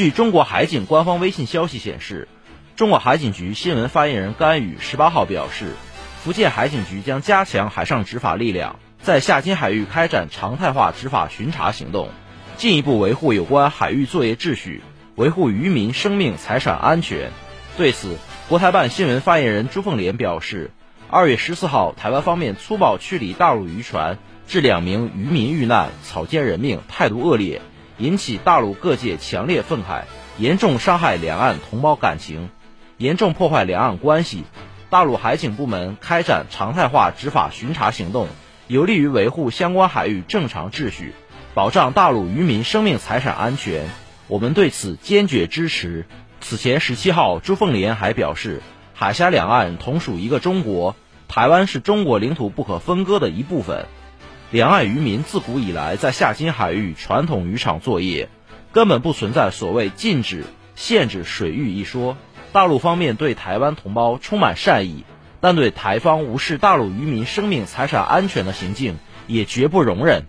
[0.00, 2.26] 据中国海警官方微信消息显示，
[2.74, 5.74] 中国海警局新闻发言人甘宇十八号表示，
[6.24, 12.08] 福建海警局将加强海上执法力量，在厦金海域开展常态化执法巡查行动，
[12.56, 14.80] 进一步维护有关海域作业秩序，
[15.16, 17.30] 维护渔民生命财产安全。
[17.76, 18.16] 对此，
[18.48, 20.70] 国台办新闻发言人朱凤莲表示，
[21.10, 24.16] 二月十四号，台湾方面粗暴驱离大陆渔船，
[24.48, 27.60] 致两名渔民遇难，草菅人命，态度恶劣。
[28.00, 30.04] 引起大陆各界强烈愤慨，
[30.38, 32.48] 严重伤害两岸同胞感情，
[32.96, 34.44] 严重破坏两岸关系。
[34.88, 38.28] 大陆海警部门开展常态化执法巡查行动，
[38.68, 41.14] 有利于维护相关海域正常秩序，
[41.52, 43.86] 保障大陆渔民生命财产安全。
[44.28, 46.06] 我们对此坚决支持。
[46.40, 48.62] 此前十七号，朱凤莲还表示，
[48.94, 50.96] 海峡两岸同属一个中国，
[51.28, 53.84] 台湾是中国领土不可分割的一部分。
[54.52, 58.28] 两岸渔民自古以来在厦金海域传统渔场作业，
[58.72, 62.16] 根本不存在所谓禁止、限制水域一说。
[62.50, 65.04] 大陆方面对台湾同胞充满善意，
[65.40, 70.24] 但对台方无视大陆渔民生命财产安全的行径也绝不容忍。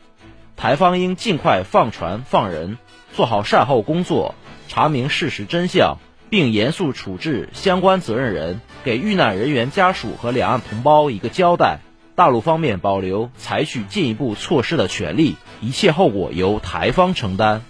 [0.56, 2.78] 台方应尽快放船放人，
[3.14, 4.36] 做好善后工作，
[4.68, 5.98] 查明事实真相，
[6.30, 11.80] 并严肃处置相关责任人，给遇难人员家属和两岸同胞一个交代。
[12.16, 17.64] 大陆方面保留采取进一步措施的权利，一切后果由台方承担。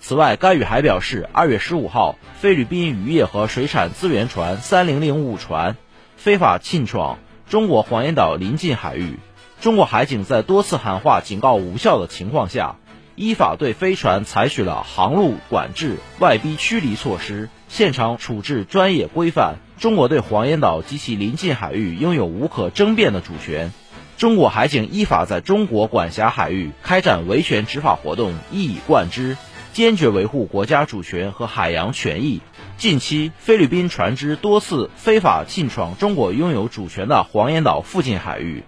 [0.00, 5.76] 此外，甘宇还表示，二月十五号，菲律宾渔业和水产资源船三零零五船
[6.16, 7.18] 非法侵闯
[7.48, 9.18] 中国黄岩岛临近海域，
[9.60, 12.76] 中国海警在多次喊话警告无效的情况下，
[13.16, 19.56] 依法对飞船采取了航路管制、外逼驱离措施，现场处置专业规范。
[19.78, 23.72] 中国对黄岩岛及其邻近海域拥有无可争辩的主权。
[24.16, 29.36] 中国海警依法在中国管辖海域开展维权执法活动，一以贯之，
[29.72, 32.40] 坚决维护国家主权和海洋权益。
[32.76, 38.64] 近期，菲律宾船只多次非法进闯中国拥有主权的黄岩岛附近海域。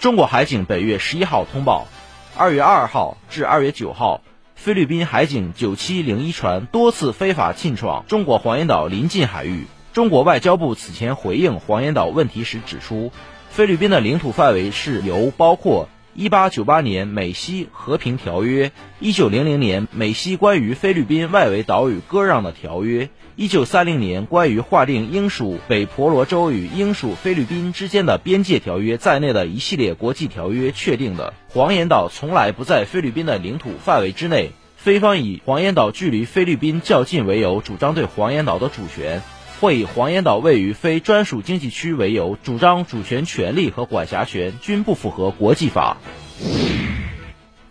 [0.00, 1.88] 中国海警本月十一号通报，
[2.38, 4.20] 二月二号至二月九号，
[4.54, 9.66] 菲律宾海警九七零一船多次非法侵闯中国黄岩岛临近海域。
[9.92, 13.10] 中国外交部此前回应黄岩岛问题时指出。
[13.50, 15.88] 菲律宾的领土范围是由包括
[16.18, 31.34] 1898年美西和平条约、1900年美西关于菲律宾外围岛屿割让的条约、1930年关于划定英属北婆罗洲与英属菲律宾之间的边界条约在内的一系列国际条约确定的。
[31.50, 39.22] 黄岩岛从来不在菲律宾的领土范围之内，菲方以黄岩岛距离菲律宾较近为由，主张对黄岩岛的主权。
[39.60, 45.96] 会以黄岩岛位于非专属经济区为由，主张主权权利和管辖权均不符合国际法。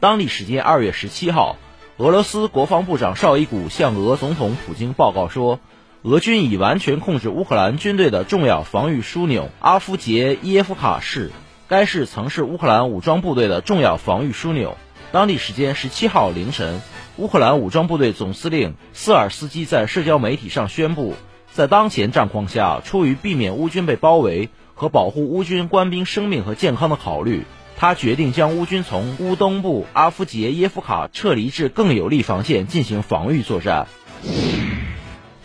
[0.02, 1.56] 当地时间二月十七号，
[1.96, 5.62] 俄罗斯国防部长绍伊古向俄总统普京报告说，
[6.02, 11.32] 俄军已完全控制乌克兰军队的重要防御枢纽阿夫杰耶夫卡市，
[11.70, 14.78] 该市曾是乌克兰武装部队的重要防御枢纽。
[15.14, 16.82] 当地时间十七号凌晨，
[17.16, 21.16] 乌克兰武装部队总司令斯尔斯基在社交媒体上宣布。
[21.52, 27.46] 在当前战况下，出于避免乌军被包围和保护乌军官兵生命和健康的考虑，
[27.78, 33.88] 他决定将乌军从乌东部阿夫杰耶夫卡撤离至更有利防线进行防御作战。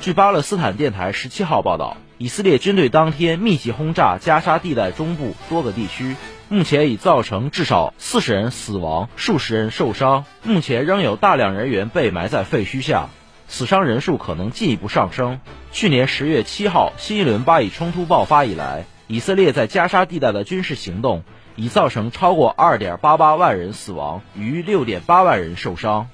[0.00, 6.16] 据巴勒斯坦电台十七号报道，以色列军队当天密集轰炸加沙地带中部多个地区，
[6.48, 13.08] 目前已造成至少四十人死亡、数十人受伤，目前仍有大量人员被埋在废墟下。
[13.52, 15.38] 死伤人数可能进一步上升。
[15.72, 21.22] 去年十月七号，新一轮巴以冲突爆发以来，以色列在加沙地带的军事行动
[21.54, 26.08] 已造成超过二点八八万人死亡，逾六点八万人受伤。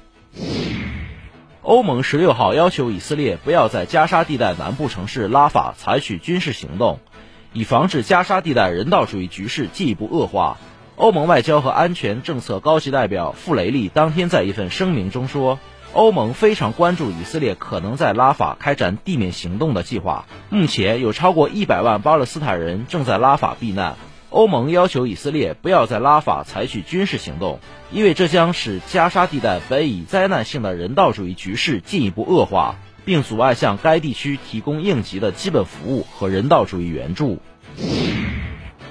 [1.62, 6.98] 欧盟十六号要求以色列不要在加沙地带南部城市拉法采取军事行动，
[7.52, 10.58] 以防止加沙地带人道主义局势进一步恶化。
[10.96, 15.60] 欧盟外交和安全政策高级代表傅雷利当天在一份声明中说。
[15.94, 20.26] 欧盟非常关注以色列可能在拉法开展地面行动的计划。
[20.50, 23.96] 目前有超过一百万巴勒斯坦人正在拉法避难。
[24.30, 32.76] 欧盟要求以色列不要在拉法采取军事行动，因为这将使加沙地带本已灾难性的人道主义局势进一步恶化，
[33.06, 37.38] 并阻碍向该地区提供应急的基本服务和人道主义援助。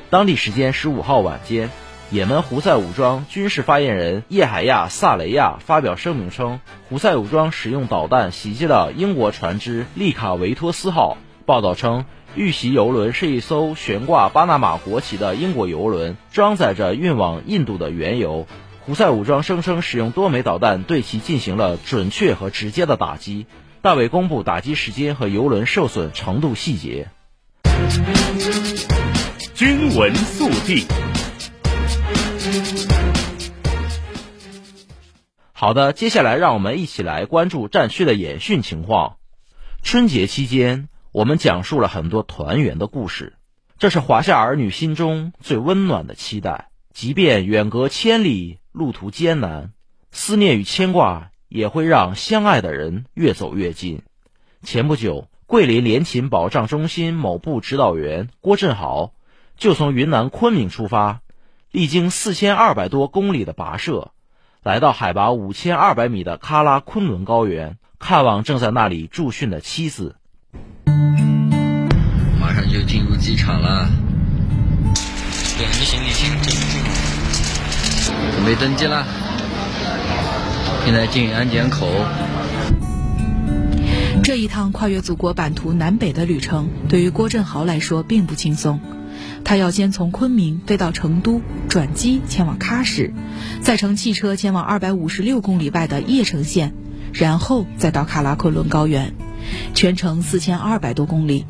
[0.10, 1.70] 当地时间十五号晚间，
[2.10, 11.18] 也门胡塞武装军事发言人叶海亚·萨雷亚发表声明称，胡塞武装使用导弹袭击了英国船只“利卡维托斯号”。
[11.46, 18.48] 报道称，遇袭油轮是一艘悬挂巴拿马国旗的英国油轮，装载着运往印度的原油。
[18.86, 23.48] 胡塞武装声称使用多枚导弹对其进行了准确和直接的打击，
[23.82, 27.10] 但未公布打击时间和油轮受损程度细节。
[29.54, 30.86] 军闻速递。
[35.60, 39.18] 好的，接下来让我们一起来关注战区的演训情况。
[39.82, 43.34] 春节期间，我们讲述了很多团圆的故事，
[43.80, 46.70] 这是华夏儿女心中最温暖的期待。
[46.94, 49.72] 即便远隔千里，路途艰难，
[50.12, 54.04] 思念与牵挂也会让相爱的人越走越近。
[54.62, 59.12] 前不久，桂林联勤保障中心某部指导员郭振豪
[59.58, 61.22] 就从云南昆明出发，
[61.72, 64.12] 历经四千二百多公里的跋涉。
[64.68, 70.18] 来到海拔五千二百米的喀拉昆仑高原，看望正在那里驻训的妻子。
[72.38, 73.88] 马上就进入机场了，
[75.58, 76.38] 两个行李箱
[78.36, 79.06] 准备登机了。
[80.84, 81.88] 现在进安检口。
[84.22, 88.82] 这一趟跨越祖国版图南北的旅程，对于郭振豪来说并不轻松。
[89.48, 93.14] 他要先从昆明飞到成都，转机前往喀什，
[93.62, 96.74] 再乘汽车前往二百五十六公里外的叶城县，
[97.14, 99.14] 然后再到喀拉昆仑高原，
[99.74, 101.46] 全程四千二百多公里。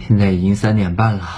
[0.00, 1.28] 现在已经三点半了，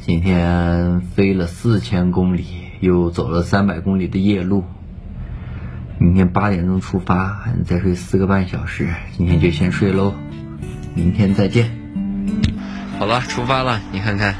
[0.00, 2.44] 今天飞了四千公里，
[2.80, 4.64] 又走了三百公里的夜路。
[6.00, 8.88] 明天八点钟出发，再睡四个半小时。
[9.16, 10.12] 今天就先睡喽，
[10.96, 11.77] 明天再见。
[12.98, 13.80] 好了，出发了。
[13.92, 14.34] 你看看，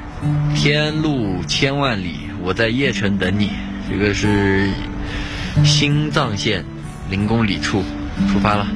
[0.56, 3.52] 天路千万里，我在叶城等你。
[3.88, 4.68] 这个是
[5.64, 6.64] 新藏线
[7.08, 7.84] 零公里处，
[8.32, 8.66] 出发了。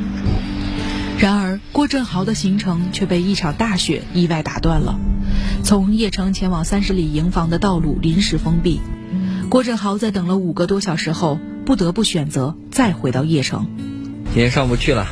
[1.18, 4.98] 然而，郭振豪的行程却被一场大雪意外打断了。
[5.64, 8.80] 从叶城前往三十里营房的道路临时封闭，
[9.48, 13.66] 郭振豪在等了五个多小时后，不得不选择再回到叶城。
[14.32, 15.08] 今天上不去了，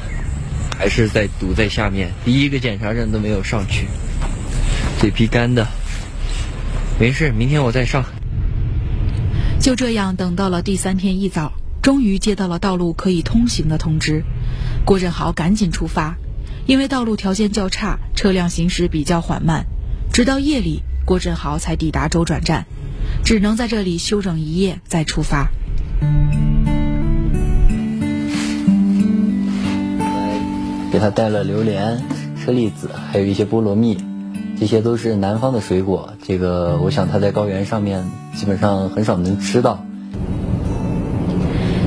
[0.79, 3.87] 还是在堵在下面，第一个检查站都没有上去。
[5.01, 5.67] 嘴皮干的，
[6.99, 8.05] 没事，明天我再上。
[9.59, 14.23] 就这样等到了第三天一早，终于接到了道路可以通行的通知。
[14.85, 16.19] 郭振豪赶紧出发，
[16.67, 19.65] 因为道路条件较差，车辆行驶比较缓慢。
[20.13, 22.67] 直到夜里，郭振豪才抵达周转站，
[23.25, 25.49] 只能在这里休整一夜再出发。
[30.93, 32.03] 给他带了榴莲、
[32.45, 33.97] 车厘子，还有一些菠萝蜜。
[34.61, 38.05] 这些都是南方的水果，这个我想他在高原上面
[38.35, 39.83] 基本上很少能吃到。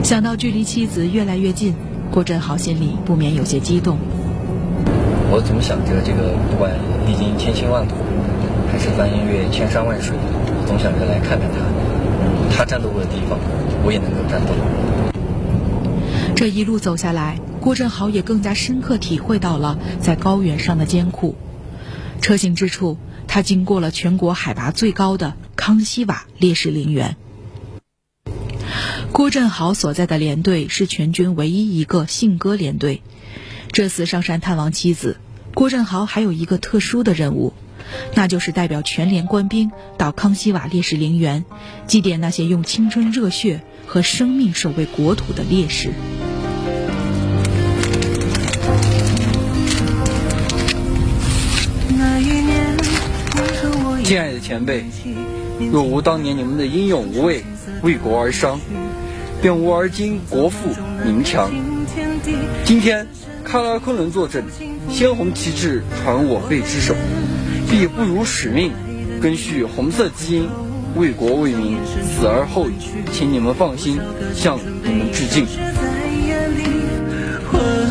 [0.02, 1.76] 想到距离妻子越来越近，
[2.12, 4.00] 郭振豪心里不免有些激动。
[5.30, 6.72] 我总想着，这个不管
[7.06, 7.94] 历经千辛万苦，
[8.72, 13.38] 还是翻越千山万水，我总想着来看看他，他战斗过的地方，
[13.86, 14.48] 我也能够战斗。
[16.36, 21.36] 这一路走下来，郭振豪也更加深刻体会到了在高原上的艰苦。
[22.24, 27.18] 车行之处，他经过了全国海拔最高的康熙瓦烈士陵园。
[29.12, 33.02] 郭振豪所在的连队是全军唯一一个信鸽连队。
[33.74, 35.18] 这次上山探望妻子，
[35.54, 37.52] 郭振豪还有一个特殊的任务，
[38.16, 41.44] 那就是代表全连官兵到康熙瓦烈士陵园，
[41.88, 45.92] 祭奠那些用青春热血和生命守卫国土的烈士。
[54.04, 54.84] 亲爱的前辈，
[55.72, 57.42] 若无当年你们的英勇无畏，
[57.82, 58.60] 为国而伤，
[59.42, 61.50] 便无而今国富民强。
[62.66, 63.08] 今天
[63.48, 64.44] 喀拉昆仑坐镇，
[64.90, 66.94] 鲜红旗帜传我辈之手，
[67.70, 68.74] 必不辱使命，
[69.22, 70.50] 觐续红色基因，
[70.98, 72.74] 为国为民死而后已。
[73.14, 74.02] 请你们放心，
[74.36, 75.48] 向你们致敬。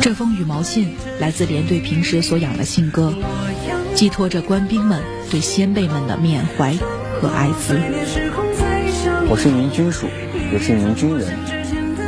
[0.02, 3.14] 这封羽毛信来自连队平时所养的信鸽。
[3.94, 6.74] 寄托着官兵们对先辈们的缅怀
[7.20, 7.78] 和哀思。
[9.28, 10.06] 我是一名军属，
[10.52, 11.38] 也是一名军人。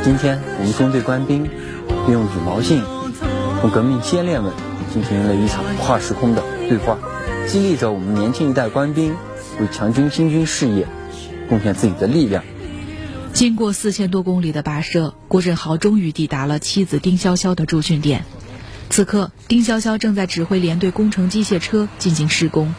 [0.03, 2.81] 今天我们中队官兵利用羽毛信
[3.61, 4.51] 和革命先烈们
[4.93, 6.97] 进行了一场跨时空的对话，
[7.47, 9.15] 激励着我们年轻一代官兵
[9.59, 10.87] 为强军兴军事业
[11.49, 12.43] 贡献自己的力量。
[13.33, 18.25] 经过四千多公里的跋涉，郭振豪终于抵达了妻子丁潇潇的驻训点。
[18.95, 22.73] 此刻，丁潇潇正在指挥连队工程机械车进行施工。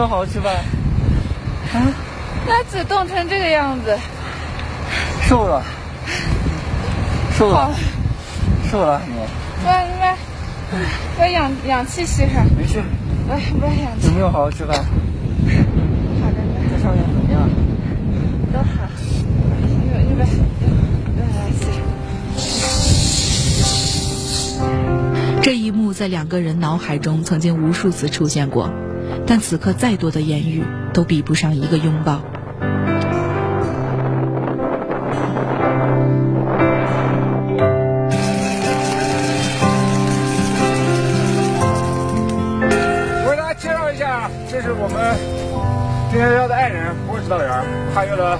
[0.00, 0.54] 有好好吃饭？
[1.74, 1.92] 啊？
[2.46, 3.98] 那子冻成这个样子。
[5.28, 5.62] 瘦了。
[7.36, 7.70] 瘦了。
[8.70, 9.12] 瘦了你。
[9.66, 10.08] 喂喂，
[11.18, 12.46] 把氧氧气吸上。
[12.56, 12.82] 没事。
[13.28, 14.06] 喂喂氧气。
[14.08, 14.74] 有没有好好吃饭？
[14.78, 14.82] 好
[16.30, 16.36] 的。
[16.70, 17.46] 在上面怎么样？
[18.54, 18.88] 都好。
[19.60, 19.68] 你
[20.08, 21.68] 你把把氧气。
[25.42, 28.72] 这一幕在两个人脑海中曾经无数次出现过。
[29.30, 32.20] 但此刻，再多的言语都比不上一个拥抱。
[43.24, 45.16] 我给大家介绍一下，这是我们
[46.10, 47.48] 丁幺幺的爱人郭指导员，
[47.94, 48.36] 跨越了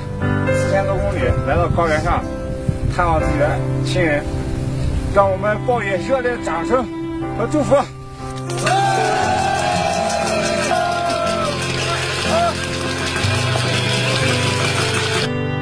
[0.48, 2.20] 四千多公里来到高原上
[2.96, 4.24] 探望自己的亲人，
[5.14, 6.84] 让我们报以热烈的掌声
[7.38, 7.76] 和祝福。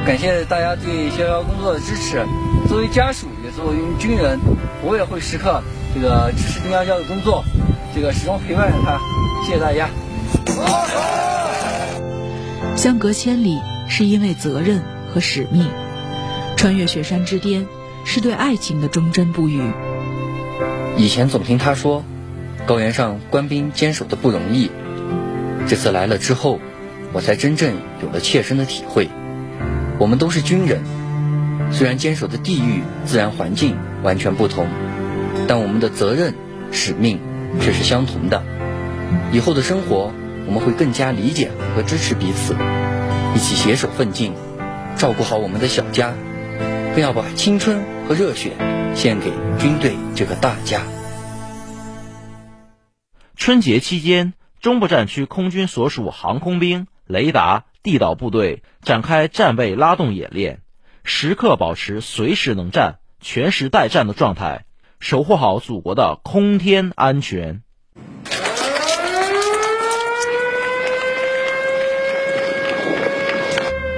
[0.09, 2.25] 感谢大家对逍遥工作的支持。
[2.67, 4.41] 作为家属，也作为军人，
[4.83, 5.63] 我也会时刻
[5.95, 7.45] 这个支持丁潇潇的工作，
[7.95, 8.99] 这个始终陪伴着他。
[9.45, 9.91] 谢谢大家。
[12.75, 15.67] 相隔千里，是因为责任和使命；
[16.57, 17.67] 穿越雪山之巅，
[18.07, 19.61] 是对爱情的忠贞不渝。
[20.97, 22.03] 以前总听他说，
[22.65, 24.71] 高原上官兵坚守的不容易。
[25.69, 26.61] 这次来了之后，
[27.13, 29.11] 我才真正有了切身的体会。
[29.99, 30.81] 我们都是军人，
[31.73, 34.69] 虽然坚守的地域、自然环境完全不同，
[35.49, 36.35] 但我们的责任、
[36.71, 37.19] 使命
[37.61, 38.45] 却是相同的。
[39.33, 40.13] 以后的生活，
[40.47, 42.55] 我们会更加理解和支持彼此，
[43.35, 44.35] 一起携手奋进，
[44.97, 46.15] 照顾好我们的小家，
[46.95, 48.53] 更要把青春和热血
[48.95, 50.83] 献给军队这个大家。
[53.35, 57.65] 春节期间，中部战区空军所属航空兵、雷达。
[57.89, 60.61] 地导部队展开战备拉动演练，
[61.05, 64.67] 时刻保持随时能战、全时待战的状态，
[65.01, 67.63] 守护好祖国的空天安全。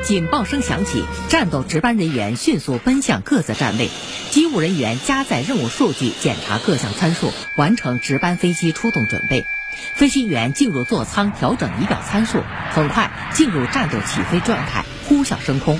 [0.05, 3.89] 警报声响起，战斗值班人员迅速奔向各自站位，
[4.31, 9.45] 机务人员加载任务数据，检查各项参数，完成值班飞机出动准备。
[9.97, 12.39] 飞行员进入座舱调整仪表参数，
[12.71, 15.79] 很快进入战斗起飞状态，呼啸升空。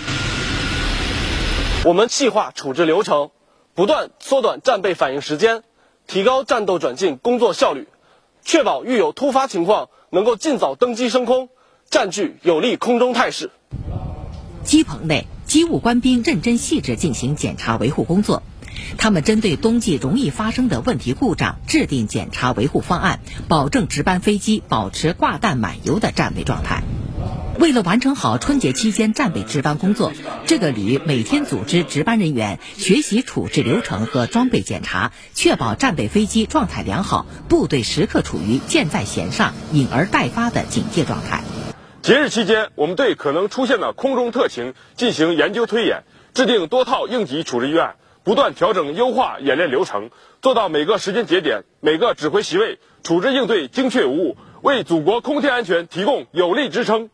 [1.85, 3.31] 我们细化处置流程，
[3.75, 5.63] 不断缩短战备反应时间，
[6.07, 7.89] 提高战斗转进工作效率，
[8.45, 11.49] 确保遇有突发情况能够尽早登机升空，
[11.89, 13.51] 占据有利空中态势。
[14.63, 18.43] 机棚内，机务官兵认真细致进行检查维护工作。
[18.99, 26.83] 他们针对冬季容易发生的问题故障，制定检查维护方案，保证值班飞机保持挂弹满油的战备状态。
[27.59, 30.13] 为了完成好春节期间战备值班工作，
[30.47, 41.43] 这个旅每天组织值班人员学习处置流程和装备检查，确保战备飞机状态良好，部队时刻处于箭在弦上、引而待发的警戒状态。
[42.01, 47.97] 节日期间，我们对可能出现的空中特情进行研究推演，制定多套应急处置预案。
[48.23, 50.11] 不断调整优化演练流程，
[50.43, 57.09] 做到每个时间节点、每个指挥席位处置应对精确无误，为祖国空天安全提供有力支撑。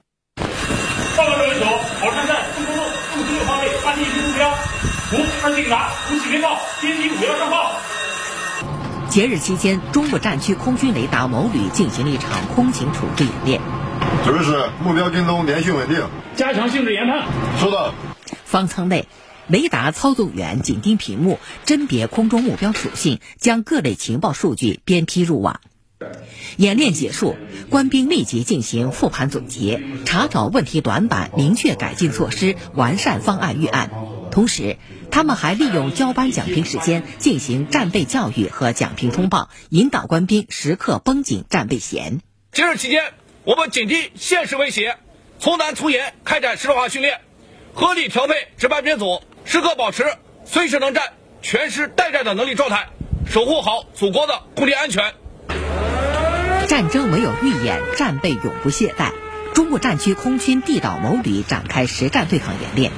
[1.16, 4.50] 报告各位组，火山站四公路路西六方位发现一批目标，
[5.12, 7.70] 无二级警察，无起飞炮，编辑目标上报。
[9.08, 13.60] 节日期间，中部战区空军雷达某旅进行了一场空情处置演练。
[14.24, 16.02] 指挥室，目标跟踪连续稳定，
[16.34, 17.22] 加强性质研判。
[17.60, 17.94] 收到。
[18.44, 19.06] 方舱内。
[19.48, 25.60] 雷达操纵员紧盯屏幕，甄别空中目标属性，将各类情报数据编批入网。
[26.56, 27.36] 演练结束，
[27.70, 33.90] 官兵立即进行复盘总结，查找问题短板，明确改进措施，完善方案预案。
[34.30, 34.76] 同时，
[35.10, 42.20] 他们还利用交班讲评时间进行战备教育和讲评通报，引导官兵时刻绷紧战备弦。
[42.52, 44.98] 节日期间，我们紧盯现实威胁，
[45.38, 47.20] 从难从严开展实战化训练，
[47.72, 50.04] 合理调配值班编组，时刻保持
[50.44, 51.04] 随时能战、
[51.40, 52.88] 全师待战的能力状态，
[53.30, 55.14] 守护好祖国的空地安全。
[56.66, 59.12] 战争没有预演，战备永不懈怠。
[59.54, 62.90] 中部战区空军地导某旅展开实战对抗演练，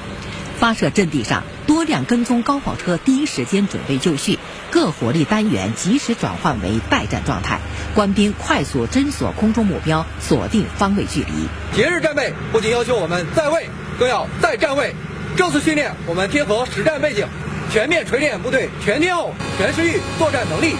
[0.57, 4.39] 发射阵地上多辆跟踪高炮车第一时间准备就绪，
[4.71, 7.59] 各火力单元及时转换为待战状态，
[7.93, 11.47] 官兵快速侦索空中目标，锁定方位距离。
[11.77, 14.95] 节日战备不仅要求我们在位，更要在站位。
[15.39, 17.25] 这次训练我们贴合实战背景，
[17.71, 20.75] 全面锤炼部队全天候、全时域作战能力。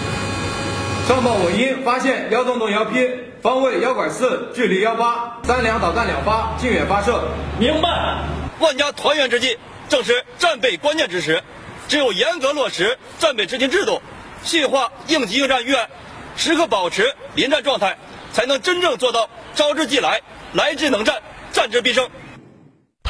[1.07, 3.09] 上报我营发现幺洞洞幺 P
[3.41, 7.23] 方位幺拐四，距离幺八，三两导弹两发，近远发射。
[7.57, 8.17] 明白。
[8.59, 11.41] 万家团圆之际，正是战备关键之时，
[11.87, 14.01] 只有严格落实战备执行制度，
[14.43, 15.89] 细化应急应战预案，
[16.35, 17.97] 时刻保持临战状态，
[18.33, 20.19] 才能真正做到招之即来，
[20.51, 21.15] 来之能战，
[21.53, 22.09] 战之必胜。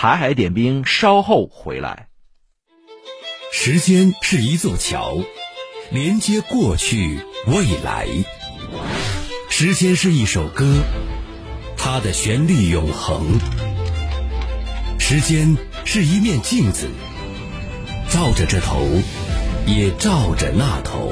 [0.02, 2.08] 台海点兵稍后回来。
[3.52, 5.18] 时间是一座桥，
[5.92, 8.08] 连接过去未来。
[9.50, 10.78] 时间是一首歌，
[11.76, 13.42] 它的旋律永恒。
[14.98, 16.88] 时间是一面镜子，
[18.10, 18.80] 照着这头，
[19.66, 21.12] 也照着那头。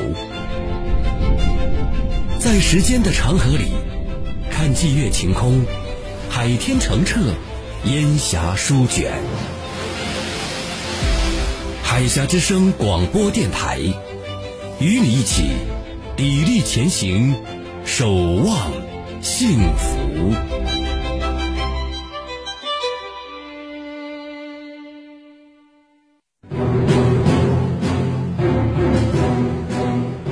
[2.40, 3.74] 在时间的长河里，
[4.50, 5.66] 看霁月晴空，
[6.30, 7.20] 海天澄澈。
[7.86, 9.12] 烟霞书卷，
[11.84, 13.80] 海峡之声广播电台，
[14.80, 15.52] 与你一起
[16.18, 17.36] 砥砺前行，
[17.86, 18.72] 守望
[19.22, 20.34] 幸福。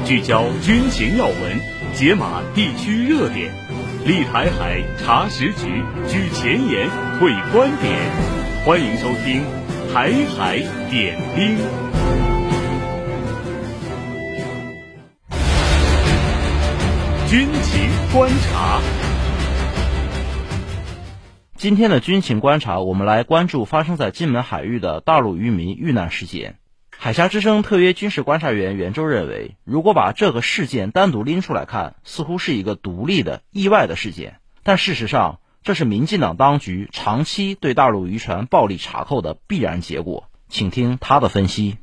[0.05, 1.59] 聚焦军情要闻，
[1.95, 3.64] 解码地区热点。
[4.05, 6.87] 立台海查实局，举前沿，
[7.19, 7.97] 会观点，
[8.63, 9.41] 欢迎收听
[9.91, 10.59] 《台海
[10.91, 11.57] 点兵》。
[17.27, 18.79] 军情观察。
[21.55, 26.59] 今天的军情观察，我们来关注发生在金门海域的大陆渔民遇难事件。
[27.05, 34.39] 海峡之声特约军事观察员袁周认为，如果把这个事件单独拎出来看，似乎是一个独立的、意外的事件。
[34.63, 40.31] 但事实上，这是民进党当局长期对大陆渔船暴力查扣的必然结果。
[40.49, 41.77] 请听他的分析。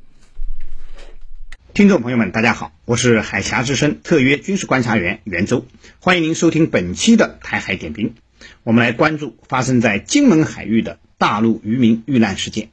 [1.73, 5.65] 听众朋友们，大家好，我是海峡之声特约军事观察员袁周，
[6.01, 8.15] 欢迎您收听本期的台海点评。
[8.63, 12.72] 我们来关注发生在金门海域的大陆渔民遇难事件。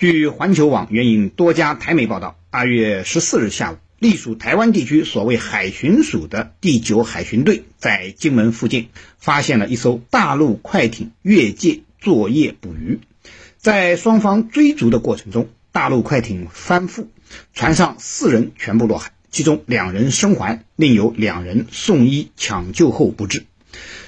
[0.00, 13.00] 据环球网援引多家台媒报道，二月十四日下午，隶属台湾地区所谓海巡署的第九海巡队在金门附近发现了一艘大陆快艇越界作业捕鱼，
[13.58, 17.08] 在双方追逐的过程中，大陆快艇翻覆，
[17.52, 23.44] 船上四人全部落海，其中两人生还，另有两人送医抢救后不治。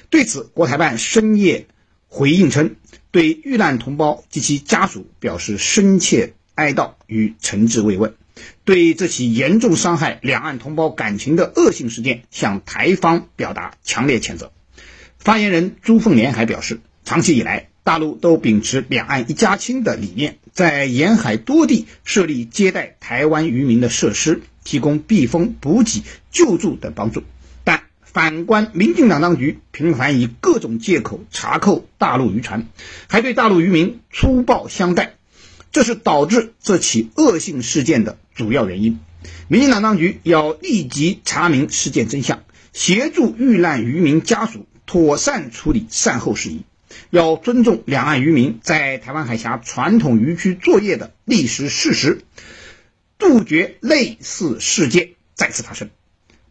[0.09, 1.66] 对此，国台办深夜
[2.14, 2.77] 回应称，
[3.11, 8.12] 对遇难同胞及其家属表示深切哀悼与诚挚慰问，
[8.66, 14.53] 对这起严重伤害两岸同胞感情的恶性事件，向台方表达强烈谴责。
[15.18, 27.22] 发言人朱凤莲还表示，长期以来，大陆都秉持两岸一家亲的理念，在沿海多地设立接待台湾渔民的设施，提供避风、补给、救助等帮助。
[28.12, 32.66] 反观民进党当局频繁以各种借口查扣大陆渔船，
[33.09, 35.14] 还对大陆渔民粗暴相待，
[35.70, 39.01] 这是导致这起恶性事件的主要原因。
[39.48, 42.42] 民进党当局要立即查明事件真相，
[42.75, 46.64] 协助遇难渔民家属妥善处理善后事宜，
[47.09, 52.20] 要尊重两岸渔民在台湾海峡传统渔区作业的历史事实，
[53.16, 55.88] 杜绝类似事件再次发生。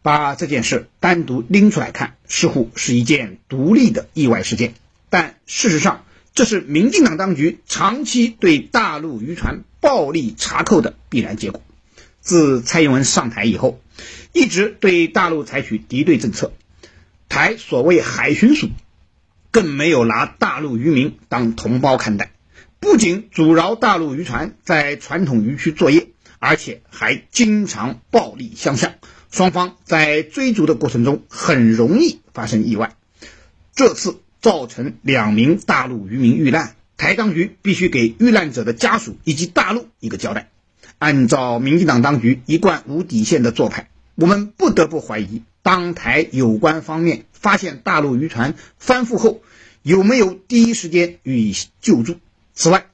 [0.01, 4.73] 把这件事单独拎出来看，似乎是一件独立的意外事件，
[5.09, 11.61] 但事实上，这是民进党当局长期对大陆渔船暴力查扣的必然结果。
[12.19, 13.81] 自蔡英文上台以后，
[14.31, 16.53] 一直对大陆采取敌对政策，
[17.29, 18.69] 台所谓海巡署
[19.51, 22.31] 更没有拿大陆渔民当同胞看待，
[22.79, 26.07] 不仅阻挠大陆渔船在传统渔区作业，
[26.39, 28.93] 而且还经常暴力相向。
[29.31, 32.95] 双方在追逐的过程中很容易发生意外，
[33.73, 40.49] 这次造成两名大陆渔民遇难，台当局必须给遇难者的家属以及大陆一个交代。
[40.99, 49.41] 按照民进党当局一贯无底线的做派，我们不得不怀疑，当台有关方面发现大陆渔船翻覆后，
[49.81, 52.17] 有没有第一时间予以救助？
[52.53, 52.85] 此外，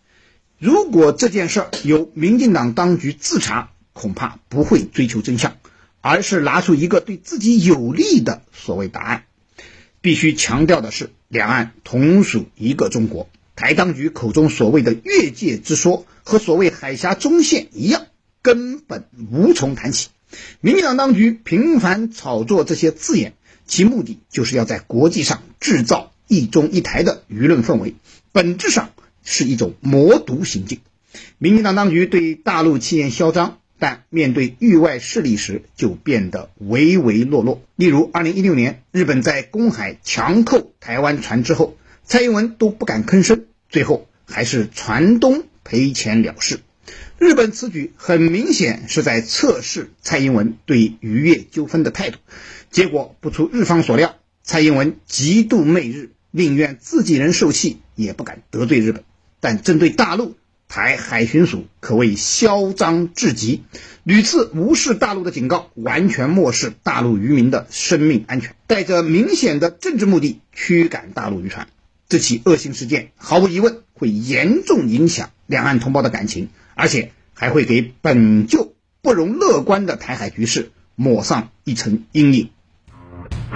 [0.59, 5.57] 如果这件事由民进党当局自查，恐怕不会追求真相，
[6.07, 9.25] 而是拿出一个对自己有利的所谓答案。
[9.99, 13.29] 必须强调的是，两岸同属一个中国。
[13.55, 18.05] 台当局口中所谓的越界之说，和所谓海峡中线一样，
[18.41, 20.09] 根本无从谈起。
[20.61, 23.33] 民进党当局频繁炒作这些字眼，
[23.65, 27.95] 其目的就是要在国际上制造“一中一台”的舆论氛围，
[28.31, 28.91] 本质上
[29.23, 30.79] 是一种魔毒行径。
[31.37, 33.59] 民进党当局对大陆气焰嚣张。
[33.79, 37.61] 但面对域外势力时，就变得唯唯诺诺。
[37.75, 46.59] 例如，二零一六年，日本在公海强扣台湾船之后，蔡英文都不敢吭声，最后还是船东赔钱了事。
[47.19, 52.19] 日本此举很明显是在测试蔡英文对渔业纠纷的态度。
[52.69, 59.03] 结果不出日方所料，蔡英文极度媚日，宁愿自己人受气，也不敢得罪日本。
[59.39, 60.35] 但针对大陆，
[60.67, 63.63] 台海巡署可谓嚣张至极，
[64.03, 71.67] 屡次无视大陆的警告，完全漠视大陆渔民的生命安全，带着明显的政治目的驱赶大陆渔船。
[72.09, 82.49] 这起恶性事件毫无疑问会严重影响两岸同胞的感情，而且还会给本就不容乐观的台海局势抹上一层阴影。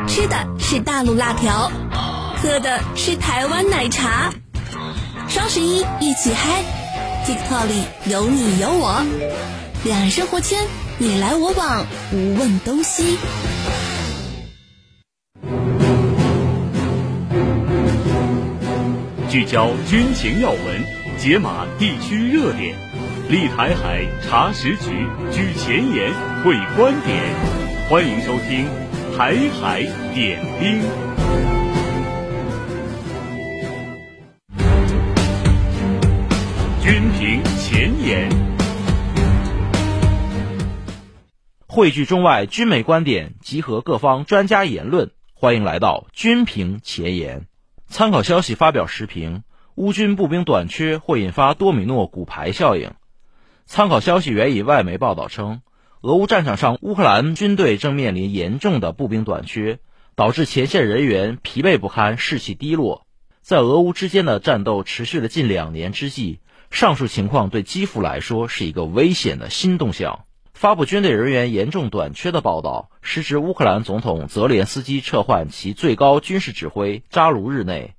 [0.08, 1.72] 吃的是大陆辣条，
[2.38, 4.34] 喝的是台湾奶茶，
[5.28, 6.81] 双十一一起嗨。
[7.24, 9.06] TikTok 里有你有我，
[9.84, 10.58] 两岸生活圈
[10.98, 13.16] 你来我往，无问东西。
[19.30, 20.84] 聚焦军情要闻，
[21.20, 22.76] 解码地区热点，
[23.30, 26.12] 立台海查实局，举前沿
[26.44, 27.22] 会观点。
[27.88, 28.66] 欢迎收听
[29.18, 29.84] 《台海
[30.16, 30.82] 点兵》。
[37.22, 38.32] 评前沿，
[41.68, 45.12] 汇聚中外军美观点，集合各方专家言论。
[45.36, 47.46] 欢迎来到军评前沿。
[47.86, 49.44] 参考消息发表时评：
[49.76, 52.90] 乌军步兵短缺会引发多米诺骨牌效应。
[53.68, 55.62] 参考消息援引外媒报道称，
[56.02, 59.78] 俄乌战场上乌克兰军队正面临严重的步兵短缺，
[60.16, 63.06] 导致前线人员疲惫不堪，士气低落。
[63.44, 66.40] 在俄乌之间的战斗持续了近两年之际。
[66.72, 70.26] 上述情况对基辅来说是一个危险的新动向。
[70.54, 77.94] 发布军队人员严重短缺的报道，时值乌克兰总统泽连斯基撤换其最高军事指挥扎卢日内。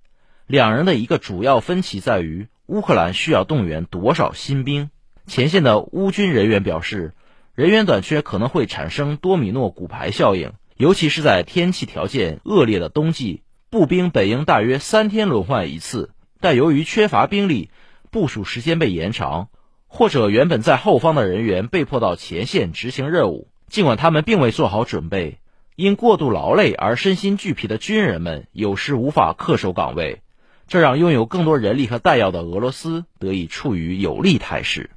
[0.47, 4.91] 两人的一个主要分歧在于，乌克兰需要动员多少新兵。
[5.27, 7.15] 前线的乌军人员表示，
[7.55, 17.71] 人员短缺可能会产生多米诺骨牌效应，尤其是在天气条件恶劣的冬季，步兵本应大约三天轮换一次，但由于缺乏兵力。
[18.13, 19.49] 部署时间被延长，
[19.89, 25.39] 或者原本在后方的人员被迫到前线执行任务，尽管他们并未做好准备，
[25.77, 30.21] 因过度劳累而身心俱疲的军人们有时无法恪守岗位，
[30.69, 34.91] 这让拥有更多人力和弹药的俄罗斯得以处于有利态势。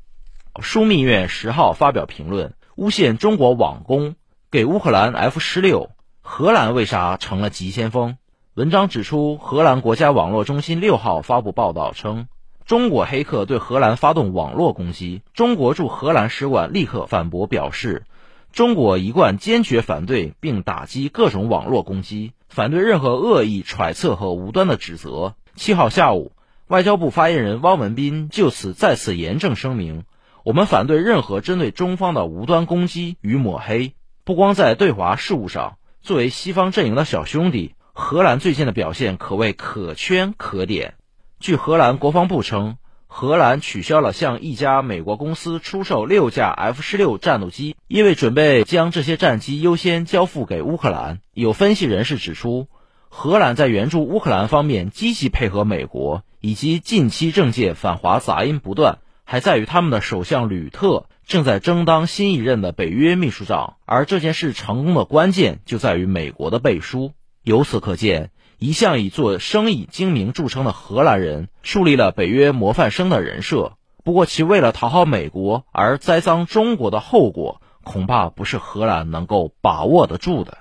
[0.56, 4.16] 枢密院十号发表评论，诬陷中国网攻，
[4.52, 8.18] 给乌克兰 F 十六，荷兰为啥成了急先锋？
[8.56, 12.28] 文章指出，荷兰国家网络中心六号发布报道称。
[12.66, 18.06] 中国黑客对荷兰发动网络攻击，中国驻荷兰使馆立刻反驳表示，
[18.52, 25.36] 中国一贯坚决反对并打击各种网络攻击，反对任何恶意揣测和无端的指责。
[25.54, 26.32] 七号下午，
[26.68, 30.04] 外交部发言人汪文斌就此再次严正声明：
[30.44, 33.94] 我们反对任何针对中方的无端攻击与抹黑。
[34.24, 40.96] 不光在对华事务上，作为西方阵营的小兄弟，荷兰最近的表现可谓可圈可点。
[41.40, 51.20] 据荷兰国防部称，荷兰取消了向一家美国公司出售六架 F 十六战斗机，因为准备将这些战机优先交付给乌克兰。
[51.34, 52.68] 有分析人士指出，
[53.10, 67.12] 荷兰在援助乌克兰方面积极配合美国，以及近期政界反华杂音不断，还在于他们的首相吕特正在争当新一任的北约秘书长，而这件事成功的关键就在于美国的背书。
[67.44, 68.32] 由此可见。
[68.58, 73.74] 一向以做生意精明著称的荷兰人，树立了北约模范生的人设。
[74.04, 80.60] 不过，其为了讨好美国而栽赃中国的后果，恐怕不是荷兰能够把握得住的。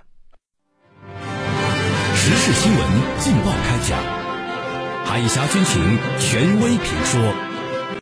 [2.15, 2.81] 时事新闻
[3.19, 3.99] 劲爆开讲，
[5.05, 7.54] 海峡军情权威评说。